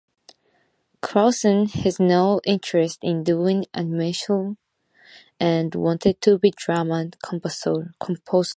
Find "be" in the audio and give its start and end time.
6.39-6.49